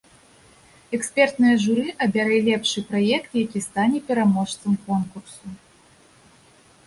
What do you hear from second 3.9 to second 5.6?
пераможцам конкурсу.